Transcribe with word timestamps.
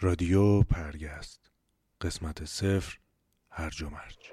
رادیو 0.00 0.62
پرگست. 0.62 1.50
قسمت 2.00 2.44
صفر 2.44 2.98
هرج 3.50 3.82
و 3.82 3.90
مرج. 3.90 4.32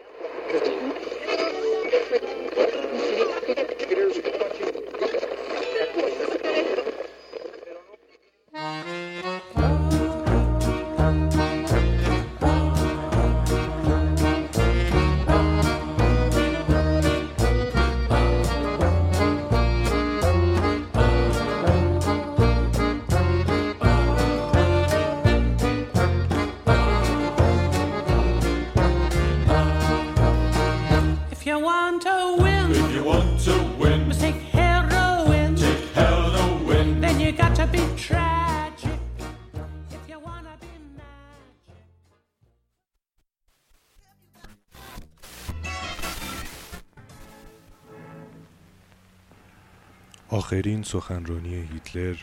آخرین 50.45 50.83
سخنرانی 50.83 51.55
هیتلر 51.55 52.15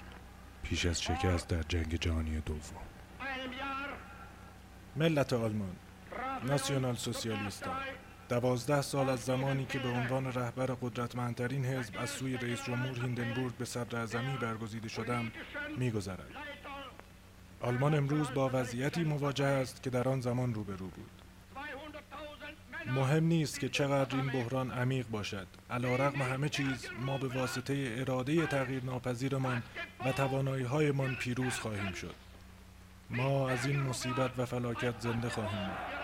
پیش 0.62 0.86
از 0.86 1.02
شکست 1.02 1.48
در 1.48 1.62
جنگ 1.62 2.00
جهانی 2.00 2.40
دوم. 2.40 2.82
ملت 4.96 5.32
آلمان 5.32 5.76
ناسیونال 6.44 6.94
سوسیالیستان 6.94 7.76
دوازده 8.28 8.82
سال 8.82 9.08
از 9.08 9.20
زمانی 9.20 9.64
که 9.64 9.78
به 9.78 9.88
عنوان 9.88 10.32
رهبر 10.32 10.66
قدرتمندترین 10.66 11.64
حزب 11.64 11.94
از 11.98 12.10
سوی 12.10 12.36
رئیس 12.36 12.64
جمهور 12.64 13.00
هیندنبورگ 13.00 13.54
به 13.54 13.64
صدر 13.64 13.98
اعظمی 13.98 14.36
برگزیده 14.36 14.88
شدم 14.88 15.32
میگذرد. 15.78 16.30
آلمان 17.60 17.94
امروز 17.94 18.30
با 18.34 18.50
وضعیتی 18.52 19.04
مواجه 19.04 19.44
است 19.44 19.82
که 19.82 19.90
در 19.90 20.08
آن 20.08 20.20
زمان 20.20 20.54
روبرو 20.54 20.88
بود. 20.88 21.21
مهم 22.86 23.24
نیست 23.24 23.60
که 23.60 23.68
چقدر 23.68 24.16
این 24.16 24.26
بحران 24.26 24.70
عمیق 24.70 25.06
باشد. 25.08 25.46
علیرغم 25.70 26.22
همه 26.22 26.48
چیز 26.48 26.86
ما 27.00 27.18
به 27.18 27.28
واسطه 27.28 27.94
اراده 27.98 28.46
تغییر 28.46 28.84
ناپذیرمان 28.84 29.62
و 30.04 30.12
توانایی 30.12 30.64
هایمان 30.64 31.14
پیروز 31.14 31.52
خواهیم 31.52 31.92
شد. 31.92 32.14
ما 33.10 33.48
از 33.48 33.66
این 33.66 33.80
مصیبت 33.80 34.30
و 34.38 34.46
فلاکت 34.46 35.00
زنده 35.00 35.28
خواهیم 35.28 35.68
بود. 35.68 36.02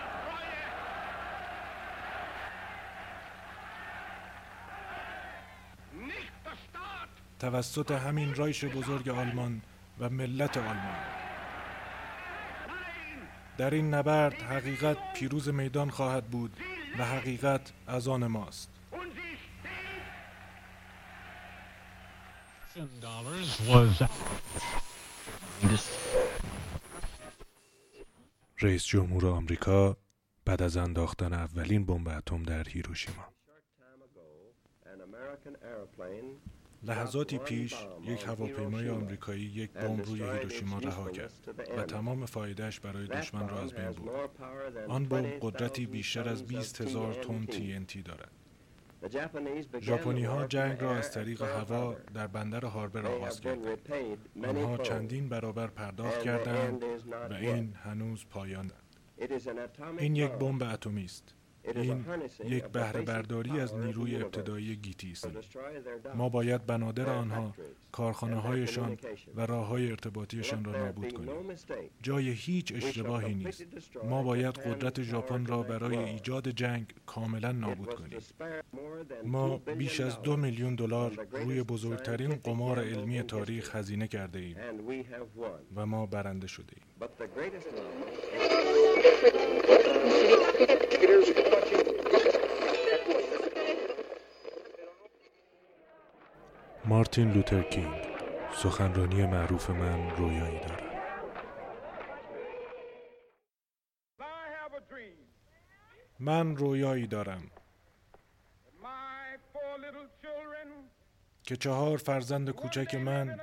توسط 7.39 7.91
همین 7.91 8.35
رایش 8.35 8.65
بزرگ 8.65 9.09
آلمان 9.09 9.61
و 9.99 10.09
ملت 10.09 10.57
آلمان. 10.57 11.28
در 13.59 13.73
این 13.73 13.93
نبرد 13.93 14.33
حقیقت 14.33 14.97
پیروز 15.13 15.49
میدان 15.49 15.89
خواهد 15.89 16.25
بود 16.25 16.57
و 16.99 17.05
حقیقت 17.05 17.71
از 17.87 18.07
آن 18.07 18.27
ماست. 18.27 18.69
رئیس 28.61 28.85
جمهور 28.85 29.27
آمریکا 29.27 29.97
بعد 30.45 30.61
از 30.61 30.77
انداختن 30.77 31.33
اولین 31.33 31.85
بمب 31.85 32.07
اتم 32.07 32.43
در 32.43 32.69
هیروشیما. 32.69 33.25
لحظاتی 36.83 37.37
پیش 37.37 37.75
یک 38.03 38.23
هواپیمای 38.23 38.89
آمریکایی 38.89 39.45
یک 39.45 39.71
بمب 39.71 40.05
روی 40.05 40.23
هیروشیما 40.23 40.79
رها 40.79 41.09
کرد 41.09 41.33
و 41.77 41.83
تمام 41.83 42.25
فایدهش 42.25 42.79
برای 42.79 43.07
دشمن 43.07 43.49
را 43.49 43.61
از 43.61 43.73
بین 43.73 43.91
برد. 43.91 44.29
آن 44.87 45.05
بمب 45.05 45.37
قدرتی 45.41 45.85
بیشتر 45.85 46.29
از 46.29 46.43
20 46.43 46.81
هزار 46.81 47.13
تن 47.13 47.45
TNT 47.45 47.97
دارد. 48.05 48.31
ژاپنی 49.81 50.23
ها 50.23 50.47
جنگ 50.47 50.81
را 50.81 50.95
از 50.95 51.11
طریق 51.11 51.41
هوا 51.41 51.95
در 52.13 52.27
بندر 52.27 52.65
هاربر 52.65 53.05
آغاز 53.05 53.41
کردند. 53.41 53.79
آنها 54.47 54.77
چندین 54.77 55.29
برابر 55.29 55.67
پرداخت 55.67 56.21
کردند 56.21 56.83
و 57.29 57.33
این 57.33 57.73
هنوز 57.73 58.25
پایان 58.29 58.71
این 59.97 60.15
یک 60.15 60.31
بمب 60.31 60.63
اتمی 60.63 61.05
است. 61.05 61.35
این 61.63 62.05
یک 62.45 62.63
بهره 62.63 63.01
برداری 63.01 63.59
از 63.59 63.75
نیروی 63.75 64.15
ابتدایی 64.15 64.75
گیتی 64.75 65.11
است. 65.11 65.29
ما 66.15 66.29
باید 66.29 66.65
بنادر 66.65 67.09
آنها 67.09 67.53
کارخانه 67.91 68.35
هایشان 68.35 68.97
و 69.35 69.45
راه 69.45 69.67
های 69.67 69.89
ارتباطیشان 69.89 70.63
را 70.63 70.85
نابود 70.85 71.13
کنیم. 71.13 71.31
جای 72.01 72.29
هیچ 72.29 72.73
اشتباهی 72.75 73.33
نیست. 73.35 73.65
ما 74.03 74.23
باید 74.23 74.57
قدرت 74.57 75.01
ژاپن 75.01 75.45
را 75.45 75.63
برای 75.63 75.97
ایجاد 75.97 76.49
جنگ 76.49 76.93
کاملا 77.05 77.51
نابود 77.51 77.93
کنیم. 77.93 78.19
ما 79.25 79.57
بیش 79.57 79.99
از 79.99 80.21
دو 80.21 80.37
میلیون 80.37 80.75
دلار 80.75 81.27
روی 81.31 81.63
بزرگترین 81.63 82.35
قمار 82.35 82.79
علمی 82.79 83.21
تاریخ 83.23 83.75
هزینه 83.75 84.07
کرده 84.07 84.39
ایم. 84.39 84.57
و 85.75 85.85
ما 85.85 86.05
برنده 86.05 86.47
شده 86.47 86.73
ایم. 86.75 87.09
مارتین 96.85 97.31
لوتر 97.31 97.61
کینگ 97.61 98.01
سخنرانی 98.55 99.25
معروف 99.25 99.69
من 99.69 100.09
رویایی 100.09 100.59
دارم. 100.59 100.89
من 106.19 106.55
رویایی 106.55 107.07
دارم 107.07 107.51
که 111.43 111.55
چهار 111.55 111.97
فرزند 111.97 112.49
کوچک 112.49 112.95
من 112.95 113.39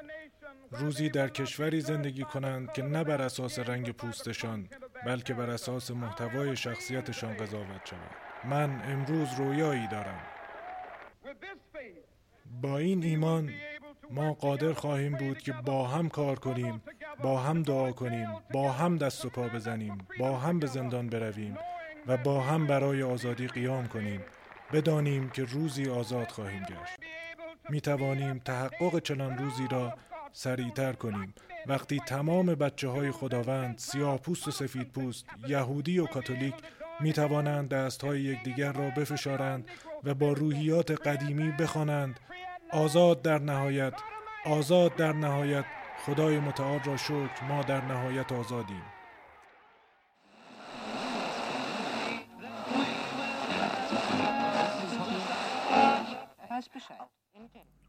روزی 0.70 1.08
در 1.08 1.28
کشوری 1.28 1.80
زندگی 1.80 2.22
کنند 2.22 2.72
که 2.72 2.82
نه 2.82 3.04
بر 3.04 3.22
اساس 3.22 3.58
رنگ 3.58 3.90
پوستشان 3.90 4.68
بلکه 5.06 5.34
بر 5.34 5.50
اساس 5.50 5.90
محتوای 5.90 6.56
شخصیتشان 6.56 7.36
قضاوت 7.36 7.80
شود. 7.84 8.10
من 8.44 8.82
امروز 8.84 9.28
رویایی 9.38 9.88
دارم. 9.88 10.20
با 12.62 12.78
این 12.78 13.04
ایمان 13.04 13.50
ما 14.10 14.32
قادر 14.32 14.72
خواهیم 14.72 15.12
بود 15.12 15.38
که 15.38 15.52
با 15.52 15.88
هم 15.88 16.08
کار 16.08 16.38
کنیم 16.38 16.82
با 17.22 17.40
هم 17.40 17.62
دعا 17.62 17.92
کنیم 17.92 18.28
با 18.52 18.72
هم 18.72 18.96
دست 18.96 19.24
و 19.24 19.30
پا 19.30 19.48
بزنیم 19.48 19.98
با 20.18 20.36
هم 20.36 20.58
به 20.58 20.66
زندان 20.66 21.08
برویم 21.08 21.58
و 22.06 22.16
با 22.16 22.40
هم 22.40 22.66
برای 22.66 23.02
آزادی 23.02 23.46
قیام 23.46 23.88
کنیم. 23.88 24.20
بدانیم 24.72 25.30
که 25.30 25.44
روزی 25.44 25.90
آزاد 25.90 26.30
خواهیم 26.30 26.62
گشت. 26.62 27.00
می 27.70 27.80
توانیم 27.80 28.38
تحقق 28.38 28.98
چنان 28.98 29.38
روزی 29.38 29.68
را 29.70 29.94
سریعتر 30.36 30.92
کنیم. 30.92 31.34
وقتی 31.66 32.00
تمام 32.06 32.46
بچه 32.46 32.88
های 32.88 33.10
خداوند 33.10 33.78
سیاه 33.78 34.18
پوست 34.18 34.48
و 34.48 34.50
سفید 34.50 34.92
پوست 34.92 35.26
یهودی 35.48 35.98
و 35.98 36.06
کاتولیک 36.06 36.54
می 37.00 37.12
توانند 37.12 37.68
دست 37.68 38.04
های 38.04 38.20
یکدیگر 38.20 38.72
را 38.72 38.90
بفشارند 38.90 39.68
و 40.04 40.14
با 40.14 40.32
روحیات 40.32 40.90
قدیمی 40.90 41.50
بخوانند 41.50 42.20
آزاد 42.70 43.22
در 43.22 43.38
نهایت 43.38 43.94
آزاد 44.46 44.96
در 44.96 45.12
نهایت 45.12 45.64
خدای 46.06 46.38
متعال 46.38 46.80
را 46.84 46.96
شکر 46.96 47.44
ما 47.48 47.62
در 47.62 47.84
نهایت 47.84 48.32
آزادیم. 48.32 48.82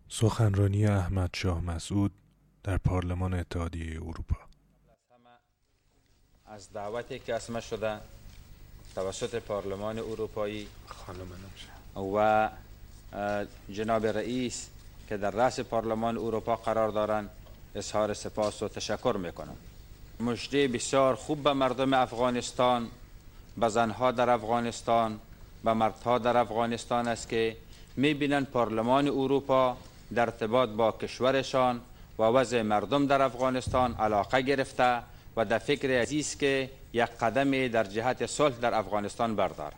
سخنرانی 0.09 0.85
احمد 0.85 1.29
شاه 1.33 1.61
مسعود 1.61 2.11
در 2.67 2.77
پارلمان 2.77 3.33
اتحادیه 3.33 4.01
اروپا. 4.01 4.35
از 6.45 6.73
دعوتی 6.73 7.19
که 7.19 7.35
اسمه 7.35 7.61
شده 7.61 7.97
توسط 8.95 9.35
پارلمان 9.35 9.99
اروپایی 9.99 10.67
و 11.95 12.15
اه، 12.17 13.45
جناب 13.71 14.05
رئیس 14.05 14.67
که 15.09 15.17
در 15.17 15.31
رأس 15.31 15.59
پارلمان 15.59 16.17
اروپا 16.17 16.55
قرار 16.55 16.89
دارند 16.89 17.29
اظهار 17.75 18.13
سپاس 18.13 18.63
و 18.63 18.67
تشکر 18.67 19.15
می‌کنم. 19.19 19.57
مژده 20.19 20.67
بسیار 20.67 21.15
خوب 21.15 21.43
به 21.43 21.53
مردم 21.53 21.93
افغانستان 21.93 22.87
به 23.57 23.69
زنها 23.69 24.11
در 24.11 24.29
افغانستان 24.29 25.19
به 25.63 25.73
مردها 25.73 26.17
در 26.17 26.37
افغانستان 26.37 27.07
است 27.07 27.29
که 27.29 27.57
می‌بینند 27.95 28.47
پارلمان 28.47 29.07
اروپا 29.07 29.77
در 30.15 30.21
ارتباط 30.21 30.69
با 30.69 30.91
کشورشان 30.91 31.81
و 32.19 32.23
وضع 32.23 32.61
مردم 32.61 33.07
در 33.07 33.21
افغانستان 33.21 33.93
علاقه 33.93 34.41
گرفته 34.41 35.03
و 35.35 35.45
در 35.45 35.57
فکر 35.57 36.01
عزیز 36.01 36.37
که 36.37 36.69
یک 36.93 37.05
قدم 37.05 37.67
در 37.67 37.83
جهت 37.83 38.25
صلح 38.25 38.55
در 38.55 38.73
افغانستان 38.73 39.35
بردار. 39.35 39.73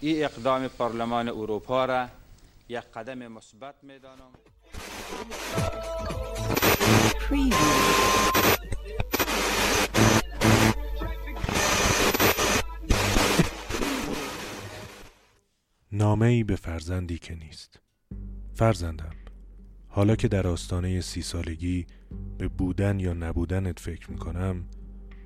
این 0.00 0.24
اقدام 0.24 0.68
پارلمان 0.68 1.28
اروپا 1.28 1.84
را 1.84 2.08
یک 2.68 2.80
قدم 2.94 3.18
مثبت 3.18 3.74
می‌دانم. 3.82 4.30
نامه 15.92 16.26
ای 16.26 16.44
به 16.44 16.56
فرزندی 16.56 17.18
که 17.18 17.34
نیست. 17.34 17.80
فرزندم. 18.54 19.25
حالا 19.96 20.16
که 20.16 20.28
در 20.28 20.46
آستانه 20.46 21.00
سی 21.00 21.22
سالگی 21.22 21.86
به 22.38 22.48
بودن 22.48 23.00
یا 23.00 23.12
نبودنت 23.12 23.80
فکر 23.80 24.10
می‌کنم 24.10 24.64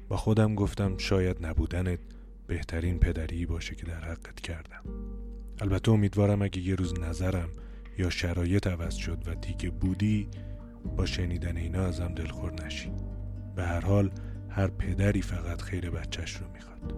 با 0.09 0.17
خودم 0.17 0.55
گفتم 0.55 0.99
شاید 0.99 1.47
نبودنت 1.47 1.99
بهترین 2.47 2.99
پدری 2.99 3.47
باشه 3.47 3.75
که 3.75 3.87
در 3.87 4.05
حقت 4.05 4.41
کردم. 4.41 4.83
البته 5.61 5.91
امیدوارم 5.91 6.43
اگه 6.43 6.61
یه 6.61 6.75
روز 6.75 7.01
نظرم 7.01 7.49
یا 7.99 8.11
شرایط 8.11 8.67
عوض 8.67 8.95
شد 8.95 9.23
و 9.27 9.35
دیگه 9.35 9.71
بودی 9.71 10.29
با 10.97 11.07
شنیدن 11.07 11.57
اینا 11.57 11.85
ازم 11.85 12.15
دلخور 12.15 12.65
نشی. 12.65 12.93
به 13.57 13.63
هر 13.63 13.81
حال 13.81 14.11
هر 14.49 14.69
پدری 14.69 15.23
فقط 15.23 15.63
خیر 15.63 15.91
بچهش 15.91 16.37
رو 16.37 16.47
می‌خواد. 16.53 16.95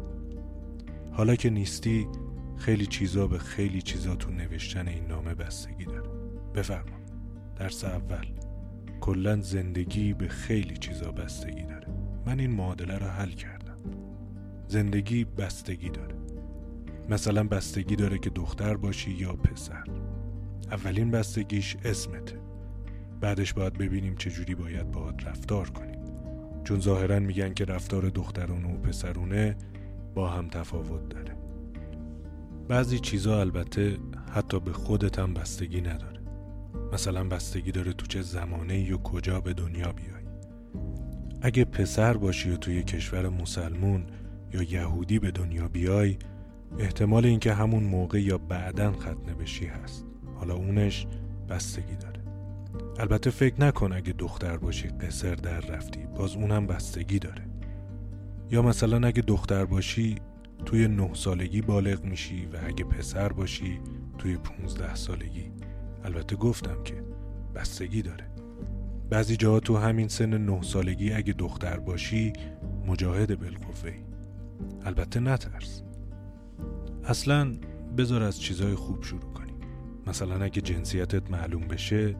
حالا 1.13 1.37
که 1.37 1.51
نیستی 1.51 2.09
خیلی 2.57 2.87
چیزا 2.87 3.27
به 3.27 3.39
خیلی 3.39 3.83
چیزا 3.83 4.17
تو 4.17 4.31
نوشتن 4.31 4.89
این 4.89 5.07
نامه 5.07 5.35
بستگی 5.35 5.85
داره. 5.85 6.11
بفرما. 6.55 7.02
درس 7.57 7.85
اول. 7.85 8.27
کلا 9.01 9.41
زندگی 9.41 10.13
به 10.13 10.29
خیلی 10.29 10.77
چیزا 10.77 11.13
بستگی 11.13 11.63
داره. 11.63 11.89
من 12.27 12.41
این 12.41 12.51
معادله 12.51 12.99
رو 12.99 13.07
حل 13.07 13.31
کردم. 13.31 13.77
زندگی 14.69 15.25
بستگی 15.25 15.91
داره. 15.91 16.15
مثلا 17.09 17.45
بستگی 17.45 17.97
داره 17.97 18.19
که 18.19 18.31
دختر 18.31 18.77
باشی 18.77 19.11
یا 19.11 19.33
پسر. 19.33 19.85
اولین 20.71 21.11
بستگیش 21.11 21.77
اسمته. 21.85 22.39
بعدش 23.21 23.53
باید 23.53 23.73
ببینیم 23.73 24.17
چجوری 24.17 24.55
باید 24.55 24.91
باهات 24.91 25.27
رفتار 25.27 25.71
کنیم. 25.71 26.01
چون 26.65 26.81
ظاهرا 26.81 27.19
میگن 27.19 27.55
که 27.55 27.65
رفتار 27.65 28.09
دخترونه 28.09 28.75
و 28.75 28.79
پسرونه 28.79 29.57
با 30.15 30.29
هم 30.29 30.49
تفاوت 30.49 31.09
داره. 31.09 31.37
بعضی 32.69 32.99
چیزا 32.99 33.41
البته 33.41 33.99
حتی 34.35 34.61
به 34.61 34.73
خودت 34.73 35.19
هم 35.19 35.35
بستگی 35.35 35.81
نداره. 35.81 36.22
مثلا 36.93 37.25
بستگی 37.25 37.73
داره 37.73 37.93
تو 37.93 38.07
چه 38.07 38.23
زمانه 38.23 38.95
و 38.95 38.99
کجا 38.99 39.41
به 39.41 39.53
دنیا 39.53 39.93
بیای. 39.93 40.23
اگه 41.43 41.65
پسر 41.65 42.17
باشی 42.17 42.51
و 42.51 42.57
توی 42.57 42.83
کشور 42.83 43.29
مسلمون 43.29 44.07
یا 44.53 44.63
یهودی 44.63 45.19
به 45.19 45.31
دنیا 45.31 45.69
بیای 45.69 46.17
احتمال 46.79 47.25
اینکه 47.27 47.55
همون 47.55 47.83
موقع 47.83 48.23
یا 48.23 48.39
بعدا 48.39 48.93
ختنه 48.93 49.35
بشی 49.35 49.67
هست. 49.67 50.07
حالا 50.35 50.55
اونش 50.55 51.07
بستگی 51.49 51.97
داره. 51.97 52.21
البته 52.99 53.31
فکر 53.31 53.61
نکن 53.61 53.93
اگه 53.93 54.13
دختر 54.13 54.57
باشی 54.57 54.89
قصر 54.89 55.35
در 55.35 55.61
رفتی 55.61 56.07
باز 56.17 56.37
اونم 56.37 56.67
بستگی 56.67 57.19
داره. 57.19 57.47
یا 58.51 58.63
مثلا 58.63 59.07
اگه 59.07 59.23
دختر 59.23 59.65
باشی 59.65 60.17
توی 60.65 60.89
نه 60.89 61.15
سالگی 61.15 61.61
بالغ 61.61 62.05
میشی 62.05 62.47
و 62.47 62.57
اگه 62.67 62.85
پسر 62.85 63.29
باشی 63.29 63.81
توی 64.19 64.37
پونزده 64.37 64.95
سالگی 64.95 65.53
البته 66.05 66.37
گفتم 66.37 66.83
که 66.83 66.95
بستگی 67.55 68.03
داره. 68.03 68.27
بعضی 69.11 69.37
جاها 69.37 69.61
تو 69.61 69.77
همین 69.77 70.09
سن 70.09 70.39
نه 70.39 70.63
سالگی 70.63 71.13
اگه 71.13 71.33
دختر 71.33 71.79
باشی 71.79 72.33
مجاهد 72.87 73.41
بالقوه 73.41 73.93
البته 74.85 75.21
نترس. 75.21 75.83
اصلا 77.05 77.53
بذار 77.97 78.23
از 78.23 78.41
چیزای 78.41 78.75
خوب 78.75 79.03
شروع 79.03 79.33
کنیم. 79.33 79.55
مثلا 80.07 80.45
اگه 80.45 80.61
جنسیتت 80.61 81.31
معلوم 81.31 81.69
بشه 81.69 82.17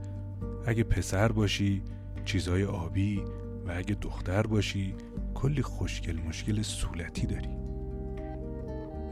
اگه 0.67 0.85
پسر 0.85 1.33
باشی 1.33 1.83
چیزای 2.25 2.65
آبی 2.65 3.23
و 3.67 3.73
اگه 3.77 3.95
دختر 3.95 4.43
باشی 4.43 4.95
کلی 5.35 5.63
خوشگل 5.63 6.21
مشکل 6.21 6.63
صورتی 6.63 7.27
داری. 7.27 7.49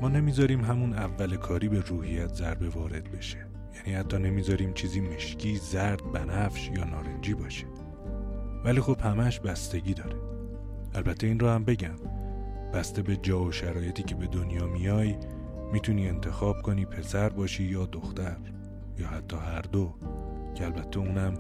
ما 0.01 0.09
نمی‌ذاریم 0.09 0.65
همون 0.65 0.93
اول 0.93 1.37
کاری 1.37 1.69
به 1.69 1.81
روحیت 1.81 2.35
ضربه 2.35 2.69
وارد 2.69 3.13
بشه. 3.13 3.47
یعنی 3.77 3.99
حتی 3.99 4.19
نمی‌ذاریم 4.19 4.73
چیزی 4.73 5.01
مشکی، 5.01 5.57
زرد، 5.57 6.13
بنفش 6.13 6.71
یا 6.77 6.85
نارنجی 6.85 7.35
باشه. 7.35 7.67
ولی 8.65 8.81
خب 8.81 9.01
همش 9.01 9.41
بستگی 9.41 9.95
داره. 9.95 10.17
البته 10.95 11.27
این 11.27 11.41
رو 11.41 11.49
هم 11.49 11.65
بگم. 11.65 11.95
بسته 12.75 13.03
به 13.03 13.17
جا 13.17 13.43
و 13.43 13.53
شرایطی 13.53 14.03
که 14.03 14.15
به 14.15 14.27
دنیا 14.27 14.67
میای 14.67 15.17
می‌تونی 15.73 16.09
انتخاب 16.09 16.63
کنی 16.63 16.85
پسر 16.85 17.29
باشی 17.29 17.65
یا 17.65 17.87
دختر 17.87 18.37
یا 18.99 19.07
حتی 19.07 19.37
هر 19.37 19.63
دو. 19.63 19.95
که 20.55 20.65
البته 20.65 20.99
اونم 20.99 21.35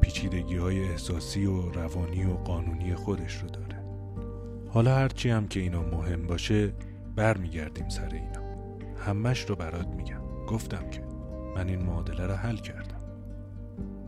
پیچیدگی 0.00 0.56
های 0.56 0.88
احساسی 0.88 1.46
و 1.46 1.70
روانی 1.70 2.24
و 2.24 2.34
قانونی 2.34 2.94
خودش 2.94 3.36
رو 3.36 3.48
داره. 3.48 3.84
حالا 4.68 4.94
هرچی 4.94 5.30
هم 5.30 5.48
که 5.48 5.60
اینا 5.60 5.82
مهم 5.82 6.26
باشه 6.26 6.72
برمیگردیم 7.16 7.88
سر 7.88 8.08
اینا. 8.08 8.42
همش 9.06 9.50
رو 9.50 9.56
برات 9.56 9.86
میگم. 9.86 10.22
گفتم 10.48 10.90
که 10.90 11.00
من 11.56 11.68
این 11.68 11.82
معادله 11.82 12.26
رو 12.26 12.34
حل 12.34 12.56
کردم. 12.56 13.02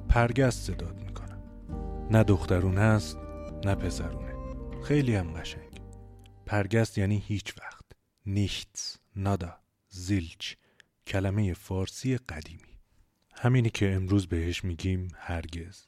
پرگست 0.08 0.62
صداد 0.73 1.00
می‌کنم. 1.00 1.43
نه 2.11 2.25
دخترون 2.25 2.79
هست 2.79 3.19
نه 3.64 3.75
پسرونه. 3.75 4.35
خیلی 4.85 5.14
هم 5.14 5.32
قشنگ. 5.32 5.81
پرگست 6.46 6.99
یعنی 6.99 7.23
هیچ 7.26 7.55
وقت. 7.58 7.85
نیشتس 8.26 8.99
نادا 9.17 9.58
زیلچ. 9.88 10.55
کلمه 11.06 11.55
فارسی 11.55 12.17
قدیمی. 12.17 12.79
همینی 13.35 13.70
که 13.70 13.94
امروز 13.94 14.26
بهش 14.26 14.64
میگیم 14.64 15.08
هرگز. 15.17 15.87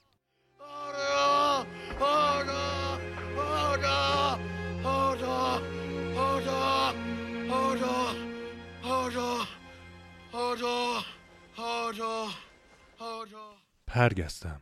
پرگستم 13.96 14.60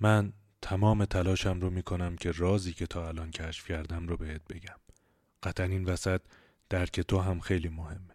من 0.00 0.32
تمام 0.62 1.04
تلاشم 1.04 1.60
رو 1.60 1.70
می‌کنم 1.70 2.16
که 2.16 2.30
رازی 2.30 2.72
که 2.72 2.86
تا 2.86 3.08
الان 3.08 3.30
کشف 3.30 3.68
کردم 3.68 4.06
رو 4.06 4.16
بهت 4.16 4.44
بگم. 4.44 4.76
قطعا 5.42 5.66
این 5.66 5.84
وسط 5.84 6.20
درک 6.68 7.00
تو 7.00 7.18
هم 7.18 7.40
خیلی 7.40 7.68
مهمه. 7.68 8.14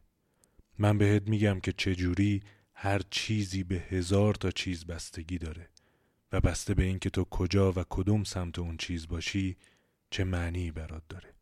من 0.78 0.98
بهت 0.98 1.28
میگم 1.28 1.60
که 1.60 1.72
چجوری 1.72 2.44
هر 2.74 3.02
چیزی 3.10 3.64
به 3.64 3.76
هزار 3.76 4.36
تا 4.36 4.52
چیز 4.52 4.86
بستگی 4.86 5.38
داره 5.38 5.70
و 6.32 6.42
بسته 6.42 6.74
به 6.74 6.84
اینکه 6.84 7.10
تو 7.10 7.24
کجا 7.24 7.72
و 7.72 7.84
کدوم 7.90 8.24
سمت 8.24 8.60
اون 8.60 8.78
چیز 8.78 9.08
باشی 9.08 9.58
چه 10.12 10.24
معنی 10.24 10.72
برات 10.72 11.04
داره. 11.10 11.34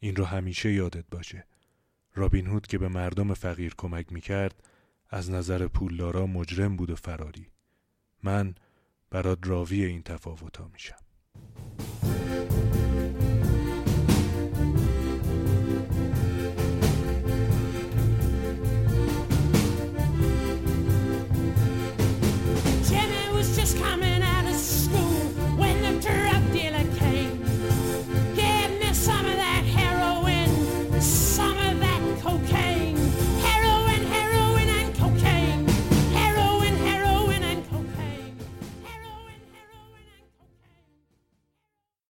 این 0.00 0.16
رو 0.16 0.24
همیشه 0.24 0.72
یادت 0.72 1.04
باشه. 1.10 1.46
رابین 2.14 2.46
هود 2.46 2.66
که 2.66 2.78
به 2.78 2.88
مردم 2.88 3.34
فقیر 3.34 3.74
کمک 3.78 4.12
می‌کرد 4.12 4.62
از 5.10 5.30
نظر 5.30 5.68
پولدارا 5.68 6.26
مجرم 6.26 6.76
بود 6.76 6.90
و 6.90 6.96
فراری. 6.96 7.50
من 8.22 8.54
برات 9.10 9.38
راوی 9.42 9.84
این 9.84 10.02
تفاوت 10.02 10.56
ها 10.56 10.68
میشم. 10.68 11.05